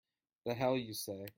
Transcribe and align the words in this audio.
The 0.45 0.55
hell 0.55 0.75
you 0.77 0.93
say! 0.95 1.27